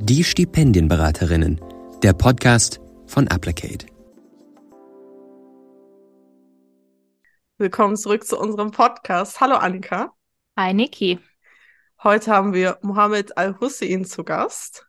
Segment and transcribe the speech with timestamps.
[0.00, 1.60] Die Stipendienberaterinnen,
[2.04, 3.84] der Podcast von Applicate.
[7.58, 9.40] Willkommen zurück zu unserem Podcast.
[9.40, 10.12] Hallo Annika.
[10.56, 11.18] Hi Niki.
[12.04, 14.86] Heute haben wir Mohammed Al-Hussein zu Gast.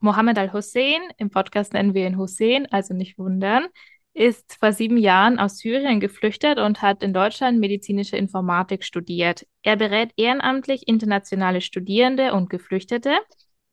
[0.00, 3.66] Mohammed Al-Hussein, im Podcast nennen wir ihn Hussein, also nicht wundern,
[4.14, 9.46] ist vor sieben Jahren aus Syrien geflüchtet und hat in Deutschland medizinische Informatik studiert.
[9.62, 13.18] Er berät ehrenamtlich internationale Studierende und Geflüchtete.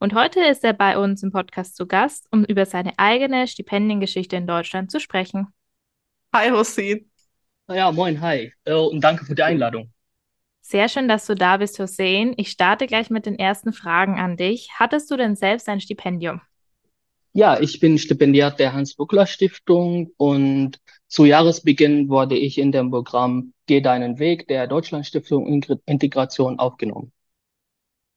[0.04, 4.36] Und heute ist er bei uns im Podcast zu Gast, um über seine eigene Stipendiengeschichte
[4.36, 5.46] in Deutschland zu sprechen.
[6.34, 7.10] Hi Hussein.
[7.70, 8.52] Ja, moin, hi.
[8.66, 9.90] Äh, und danke für die Einladung.
[10.60, 12.34] Sehr schön, dass du da bist, Hussein.
[12.36, 14.68] Ich starte gleich mit den ersten Fragen an dich.
[14.74, 16.42] Hattest du denn selbst ein Stipendium?
[17.32, 23.80] Ja, ich bin Stipendiat der Hans-Buckler-Stiftung und zu Jahresbeginn wurde ich in dem Programm Geh
[23.80, 27.10] deinen Weg der Deutschlandstiftung Integration aufgenommen.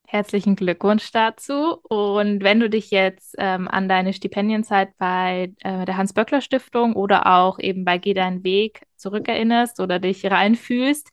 [0.09, 1.81] Herzlichen Glückwunsch dazu.
[1.83, 7.59] Und wenn du dich jetzt ähm, an deine Stipendienzeit bei äh, der Hans-Böckler-Stiftung oder auch
[7.59, 11.11] eben bei Geh deinen Weg zurückerinnerst oder dich reinfühlst,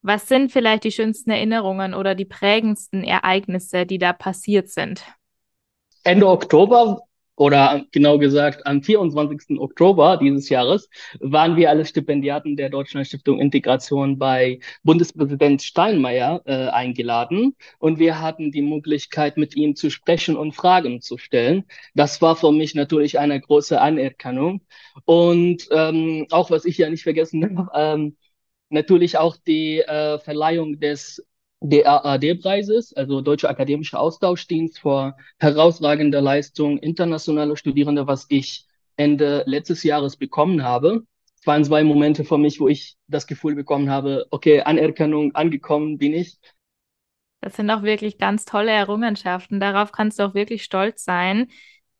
[0.00, 5.02] was sind vielleicht die schönsten Erinnerungen oder die prägendsten Ereignisse, die da passiert sind?
[6.04, 7.00] Ende Oktober
[7.36, 9.58] oder genau gesagt am 24.
[9.60, 10.88] Oktober dieses Jahres
[11.20, 18.20] waren wir alle Stipendiaten der Deutschen Stiftung Integration bei Bundespräsident Steinmeier äh, eingeladen und wir
[18.20, 21.64] hatten die Möglichkeit, mit ihm zu sprechen und Fragen zu stellen.
[21.94, 24.62] Das war für mich natürlich eine große Anerkennung
[25.04, 28.16] und ähm, auch was ich ja nicht vergessen habe, ähm,
[28.70, 31.25] natürlich auch die äh, Verleihung des
[31.60, 40.16] DAAD-Preises, also Deutsche Akademische Austauschdienst vor herausragender Leistung internationaler Studierende, was ich Ende letztes Jahres
[40.16, 41.02] bekommen habe.
[41.38, 45.98] Es waren zwei Momente für mich, wo ich das Gefühl bekommen habe, okay, Anerkennung, angekommen
[45.98, 46.38] bin ich.
[47.40, 49.60] Das sind auch wirklich ganz tolle Errungenschaften.
[49.60, 51.48] Darauf kannst du auch wirklich stolz sein.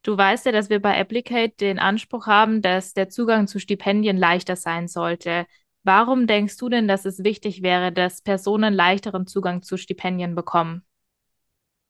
[0.03, 4.17] Du weißt ja, dass wir bei Applicate den Anspruch haben, dass der Zugang zu Stipendien
[4.17, 5.47] leichter sein sollte.
[5.87, 10.83] Warum denkst du denn, dass es wichtig wäre, dass Personen leichteren Zugang zu Stipendien bekommen?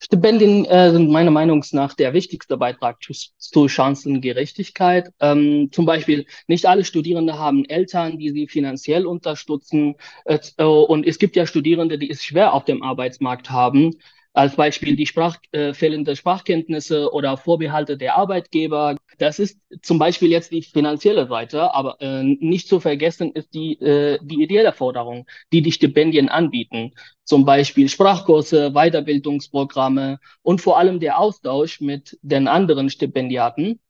[0.00, 5.08] Stipendien äh, sind meiner Meinung nach der wichtigste Beitrag zu, zu Chancengerechtigkeit.
[5.18, 9.94] Ähm, zum Beispiel, nicht alle Studierende haben Eltern, die sie finanziell unterstützen.
[10.26, 13.94] Äh, und es gibt ja Studierende, die es schwer auf dem Arbeitsmarkt haben
[14.36, 18.96] als Beispiel die Sprach, äh, fehlende Sprachkenntnisse oder Vorbehalte der Arbeitgeber.
[19.16, 23.80] Das ist zum Beispiel jetzt die finanzielle Seite, aber äh, nicht zu vergessen ist die,
[23.80, 26.92] äh, die ideelle Forderung, die die Stipendien anbieten.
[27.24, 33.80] Zum Beispiel Sprachkurse, Weiterbildungsprogramme und vor allem der Austausch mit den anderen Stipendiaten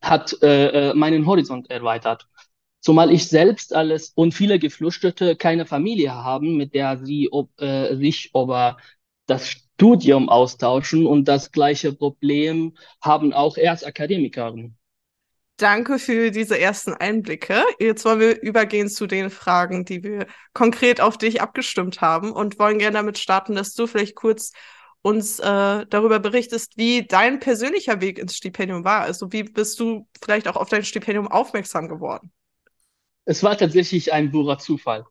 [0.00, 2.28] hat äh, äh meinen Horizont erweitert.
[2.78, 7.96] Zumal ich selbst alles und viele Geflüchtete keine Familie haben, mit der sie ob, äh,
[7.96, 8.76] sich über
[9.30, 14.76] das Studium austauschen und das gleiche Problem haben auch Erstakademikerinnen.
[15.56, 17.62] Danke für diese ersten Einblicke.
[17.78, 22.58] Jetzt wollen wir übergehen zu den Fragen, die wir konkret auf dich abgestimmt haben und
[22.58, 24.52] wollen gerne damit starten, dass du vielleicht kurz
[25.02, 29.02] uns äh, darüber berichtest, wie dein persönlicher Weg ins Stipendium war.
[29.02, 32.32] Also wie bist du vielleicht auch auf dein Stipendium aufmerksam geworden?
[33.24, 35.04] Es war tatsächlich ein purer Zufall.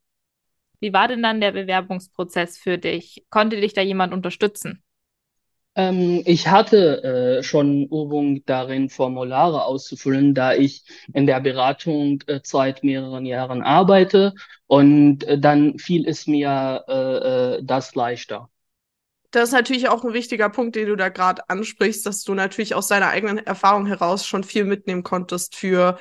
[0.80, 3.26] Wie war denn dann der Bewerbungsprozess für dich?
[3.30, 4.84] Konnte dich da jemand unterstützen?
[5.76, 12.40] Ähm, ich hatte äh, schon Übung darin, Formulare auszufüllen, da ich in der Beratung äh,
[12.44, 14.34] seit mehreren Jahren arbeite
[14.68, 18.50] und äh, dann fiel es mir äh, äh, das leichter.
[19.32, 22.74] Das ist natürlich auch ein wichtiger Punkt, den du da gerade ansprichst, dass du natürlich
[22.74, 26.00] aus deiner eigenen Erfahrung heraus schon viel mitnehmen konntest für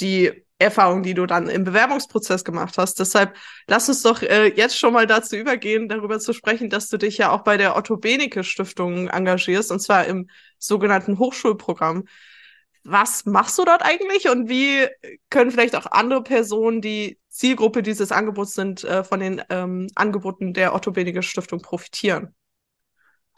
[0.00, 3.00] die Erfahrung, die du dann im Bewerbungsprozess gemacht hast.
[3.00, 6.98] Deshalb lass uns doch äh, jetzt schon mal dazu übergehen, darüber zu sprechen, dass du
[6.98, 10.28] dich ja auch bei der Otto Benecke Stiftung engagierst, und zwar im
[10.58, 12.04] sogenannten Hochschulprogramm.
[12.84, 14.86] Was machst du dort eigentlich und wie
[15.30, 20.52] können vielleicht auch andere Personen, die Zielgruppe dieses Angebots sind, äh, von den ähm, Angeboten
[20.52, 22.34] der Otto Benecke Stiftung profitieren?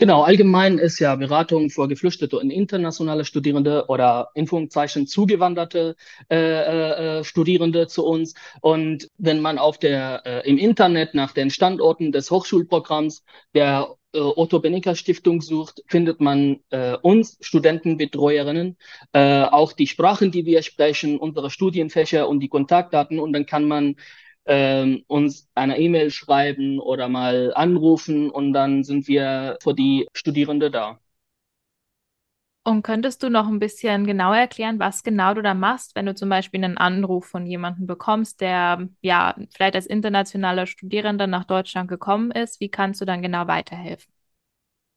[0.03, 5.95] Genau, allgemein ist ja Beratung für Geflüchtete und internationale Studierende oder in Anführungszeichen zugewanderte
[6.29, 8.35] äh, äh, äh, Studierende zu uns.
[8.63, 13.23] Und wenn man auf der äh, im Internet nach den Standorten des Hochschulprogramms
[13.55, 18.79] der äh, Otto Benecker Stiftung sucht, findet man äh, uns Studentenbetreuerinnen,
[19.13, 23.69] äh, auch die Sprachen, die wir sprechen, unsere Studienfächer und die Kontaktdaten und dann kann
[23.69, 23.95] man
[24.47, 30.71] ähm, uns eine E-Mail schreiben oder mal anrufen und dann sind wir für die Studierende
[30.71, 30.99] da.
[32.65, 36.15] Und könntest du noch ein bisschen genauer erklären, was genau du da machst, wenn du
[36.15, 41.89] zum Beispiel einen Anruf von jemandem bekommst, der ja vielleicht als internationaler Studierender nach Deutschland
[41.89, 42.61] gekommen ist?
[42.61, 44.13] Wie kannst du dann genau weiterhelfen?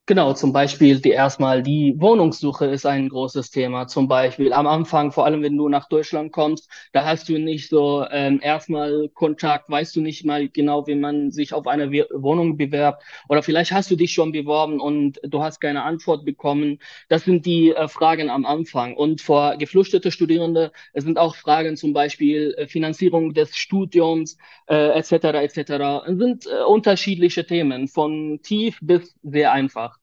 [0.08, 3.88] Genau, zum Beispiel die erstmal die Wohnungssuche ist ein großes Thema.
[3.88, 7.70] Zum Beispiel am Anfang, vor allem wenn du nach Deutschland kommst, da hast du nicht
[7.70, 12.56] so ähm, erstmal Kontakt, weißt du nicht mal genau, wie man sich auf eine Wohnung
[12.56, 13.02] bewerbt.
[13.30, 16.78] Oder vielleicht hast du dich schon beworben und du hast keine Antwort bekommen.
[17.10, 18.96] Das sind die äh, Fragen am Anfang.
[18.96, 24.38] Und vor geflüchtete Studierende es sind auch Fragen zum Beispiel äh, Finanzierung des Studiums
[24.68, 25.42] äh, etc.
[25.42, 26.04] etc.
[26.06, 29.95] Es sind äh, unterschiedliche Themen von tief bis sehr einfach.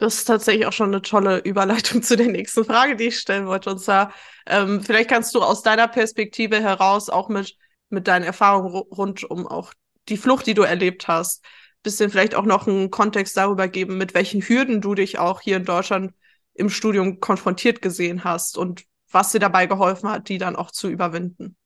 [0.00, 3.46] Das ist tatsächlich auch schon eine tolle Überleitung zu der nächsten Frage, die ich stellen
[3.46, 3.70] wollte.
[3.70, 4.12] Und zwar,
[4.46, 7.56] ähm, vielleicht kannst du aus deiner Perspektive heraus auch mit,
[7.90, 9.74] mit deinen Erfahrungen rund um auch
[10.08, 11.44] die Flucht, die du erlebt hast,
[11.82, 15.58] bisschen vielleicht auch noch einen Kontext darüber geben, mit welchen Hürden du dich auch hier
[15.58, 16.14] in Deutschland
[16.54, 20.88] im Studium konfrontiert gesehen hast und was dir dabei geholfen hat, die dann auch zu
[20.88, 21.56] überwinden.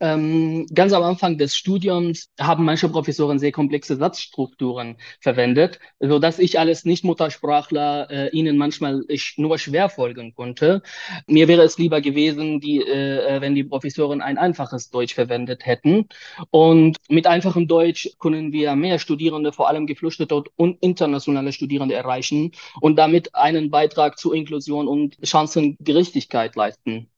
[0.00, 6.38] Ähm, ganz am Anfang des Studiums haben manche Professoren sehr komplexe Satzstrukturen verwendet, so dass
[6.38, 9.04] ich als Nicht-Muttersprachler äh, ihnen manchmal
[9.36, 10.82] nur schwer folgen konnte.
[11.26, 15.66] Mir wäre es lieber gewesen, die, äh, äh, wenn die Professoren ein einfaches Deutsch verwendet
[15.66, 16.08] hätten.
[16.50, 22.52] Und mit einfachem Deutsch können wir mehr Studierende, vor allem Geflüchtete und internationale Studierende erreichen
[22.80, 27.08] und damit einen Beitrag zur Inklusion und Chancengerechtigkeit leisten.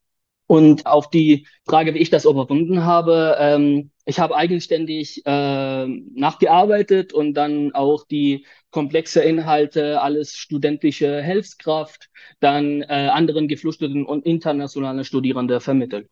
[0.51, 7.13] Und auf die Frage, wie ich das überwunden habe, ähm, ich habe eigenständig äh, nachgearbeitet
[7.13, 12.11] und dann auch die komplexe Inhalte, alles studentische Hilfskraft,
[12.41, 16.09] dann äh, anderen Geflüchteten und internationalen Studierenden vermittelt.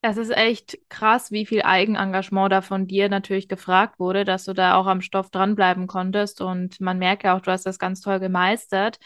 [0.00, 4.54] Das ist echt krass, wie viel Eigenengagement da von dir natürlich gefragt wurde, dass du
[4.54, 6.40] da auch am Stoff dranbleiben konntest.
[6.40, 8.96] Und man merkt ja auch, du hast das ganz toll gemeistert.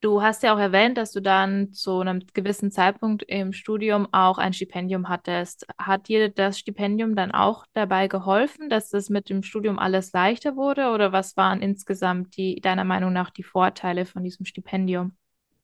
[0.00, 4.38] Du hast ja auch erwähnt, dass du dann zu einem gewissen Zeitpunkt im Studium auch
[4.38, 5.66] ein Stipendium hattest.
[5.76, 10.54] Hat dir das Stipendium dann auch dabei geholfen, dass das mit dem Studium alles leichter
[10.54, 10.90] wurde?
[10.90, 15.17] Oder was waren insgesamt die, deiner Meinung nach die Vorteile von diesem Stipendium?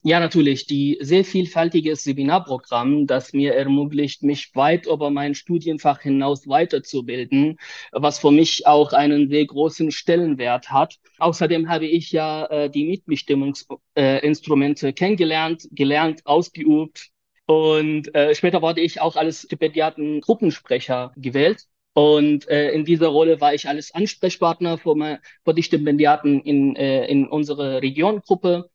[0.06, 0.67] Ja, natürlich.
[0.67, 7.56] Die sehr vielfältige Seminarprogramm, das mir ermöglicht, mich weit über mein Studienfach hinaus weiterzubilden,
[7.91, 10.97] was für mich auch einen sehr großen Stellenwert hat.
[11.19, 17.09] Außerdem habe ich ja äh, die Mitbestimmungsinstrumente äh, kennengelernt, gelernt, ausgeübt.
[17.47, 21.65] Und äh, später wurde ich auch als Stipendiaten Gruppensprecher gewählt.
[21.95, 26.77] Und äh, in dieser Rolle war ich als Ansprechpartner für, mein, für die Stipendiaten in,
[26.77, 28.69] äh, in unserer Regiongruppe.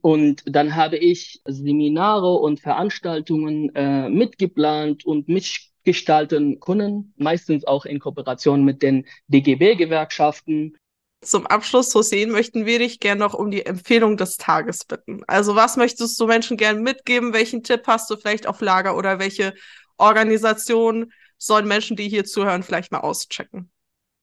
[0.00, 7.98] Und dann habe ich Seminare und Veranstaltungen äh, mitgeplant und mitgestalten können, meistens auch in
[7.98, 10.76] Kooperation mit den DGB-Gewerkschaften.
[11.22, 15.22] Zum Abschluss, Hussein, möchten wir dich gerne noch um die Empfehlung des Tages bitten.
[15.28, 17.32] Also was möchtest du Menschen gerne mitgeben?
[17.32, 19.54] Welchen Tipp hast du vielleicht auf Lager oder welche
[19.98, 23.70] Organisation sollen Menschen, die hier zuhören, vielleicht mal auschecken?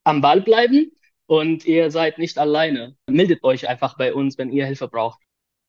[0.04, 0.92] Am Ball bleiben
[1.25, 2.95] und ihr seid nicht alleine.
[3.07, 5.21] Meldet euch einfach bei uns, wenn ihr Hilfe braucht.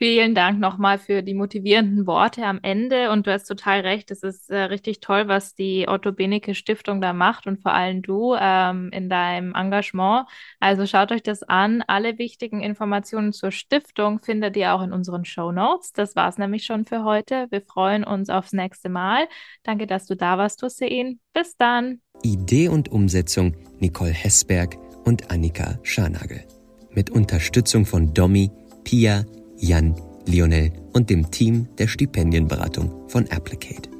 [0.03, 3.11] Vielen Dank nochmal für die motivierenden Worte am Ende.
[3.11, 7.03] Und du hast total recht, es ist äh, richtig toll, was die Otto Benecke Stiftung
[7.03, 10.27] da macht und vor allem du ähm, in deinem Engagement.
[10.59, 11.85] Also schaut euch das an.
[11.87, 15.93] Alle wichtigen Informationen zur Stiftung findet ihr auch in unseren Show Notes.
[15.93, 17.49] Das war's nämlich schon für heute.
[17.51, 19.29] Wir freuen uns aufs nächste Mal.
[19.65, 21.21] Danke, dass du da warst, Hussein.
[21.35, 22.01] Bis dann.
[22.23, 26.43] Idee und Umsetzung Nicole Hessberg und Annika Scharnagel.
[26.91, 28.51] Mit Unterstützung von Domi,
[28.83, 29.27] Pia,
[29.61, 29.95] Jan,
[30.27, 33.91] Lionel und dem Team der Stipendienberatung von Applicate.